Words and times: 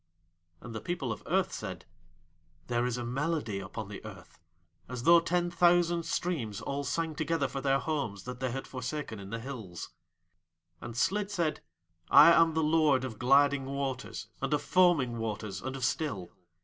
And 0.61 0.73
the 0.73 0.81
People 0.81 1.11
of 1.11 1.21
Earth 1.27 1.53
said: 1.53 1.85
"There 2.65 2.87
is 2.87 2.97
a 2.97 3.05
melody 3.05 3.59
upon 3.59 3.87
the 3.87 4.03
Earth 4.03 4.39
as 4.89 5.03
though 5.03 5.19
ten 5.19 5.51
thousand 5.51 6.07
streams 6.07 6.59
all 6.59 6.83
sang 6.83 7.13
together 7.13 7.47
for 7.47 7.61
their 7.61 7.77
homes 7.77 8.23
that 8.23 8.39
they 8.39 8.49
had 8.49 8.65
forsaken 8.65 9.19
in 9.19 9.29
the 9.29 9.37
hills." 9.37 9.91
And 10.81 10.97
Slid 10.97 11.29
said: 11.29 11.61
"I 12.09 12.31
am 12.31 12.55
the 12.55 12.63
Lord 12.63 13.05
of 13.05 13.19
gliding 13.19 13.65
waters 13.65 14.25
and 14.41 14.51
of 14.55 14.63
foaming 14.63 15.19
waters 15.19 15.61
and 15.61 15.75
of 15.75 15.85
still. 15.85 16.31